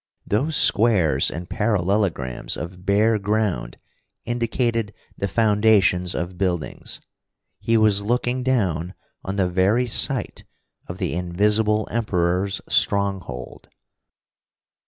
Those 0.25 0.55
squares 0.57 1.29
and 1.29 1.47
parallelograms 1.47 2.57
of 2.57 2.87
bare 2.87 3.19
ground 3.19 3.77
indicated 4.25 4.95
the 5.15 5.27
foundations 5.27 6.15
of 6.15 6.39
buildings. 6.39 6.99
_He 7.63 7.77
was 7.77 8.01
looking 8.01 8.41
down 8.41 8.95
on 9.23 9.35
the 9.35 9.47
very 9.47 9.85
site 9.85 10.43
of 10.87 10.97
the 10.97 11.13
Invisible 11.13 11.87
Emperor's 11.91 12.61
stronghold! 12.67 13.69